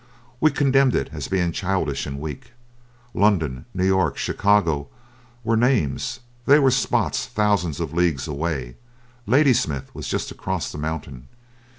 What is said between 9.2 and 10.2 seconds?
Ladysmith was